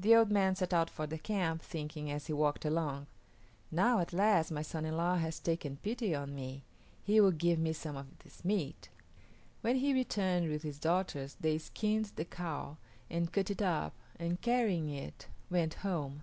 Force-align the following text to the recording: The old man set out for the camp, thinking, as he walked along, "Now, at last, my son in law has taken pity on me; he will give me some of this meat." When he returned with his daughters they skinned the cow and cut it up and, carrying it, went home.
The 0.00 0.14
old 0.16 0.30
man 0.30 0.56
set 0.56 0.72
out 0.72 0.88
for 0.88 1.06
the 1.06 1.18
camp, 1.18 1.60
thinking, 1.60 2.10
as 2.10 2.28
he 2.28 2.32
walked 2.32 2.64
along, 2.64 3.08
"Now, 3.70 3.98
at 3.98 4.14
last, 4.14 4.50
my 4.50 4.62
son 4.62 4.86
in 4.86 4.96
law 4.96 5.16
has 5.18 5.38
taken 5.38 5.76
pity 5.82 6.14
on 6.14 6.34
me; 6.34 6.62
he 7.02 7.20
will 7.20 7.30
give 7.30 7.58
me 7.58 7.74
some 7.74 7.94
of 7.94 8.06
this 8.20 8.42
meat." 8.42 8.88
When 9.60 9.76
he 9.76 9.92
returned 9.92 10.48
with 10.48 10.62
his 10.62 10.78
daughters 10.78 11.36
they 11.38 11.58
skinned 11.58 12.12
the 12.16 12.24
cow 12.24 12.78
and 13.10 13.30
cut 13.30 13.50
it 13.50 13.60
up 13.60 13.92
and, 14.18 14.40
carrying 14.40 14.88
it, 14.88 15.26
went 15.50 15.74
home. 15.74 16.22